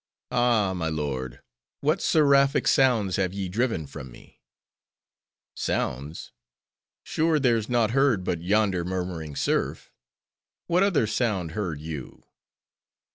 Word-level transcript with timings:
"Ah, 0.31 0.73
my 0.73 0.87
lord! 0.89 1.41
what 1.81 2.01
seraphic 2.01 2.67
sounds 2.67 3.17
have 3.17 3.33
ye 3.35 3.47
driven 3.47 3.85
from 3.85 4.09
me!" 4.11 4.41
"Sounds! 5.53 6.31
Sure, 7.03 7.39
there's 7.39 7.69
naught 7.69 7.91
heard 7.91 8.23
but 8.23 8.41
yonder 8.41 8.83
murmuring 8.83 9.35
surf; 9.35 9.91
what 10.65 10.81
other 10.81 11.05
sound 11.05 11.51
heard 11.51 11.79
you?" 11.79 12.23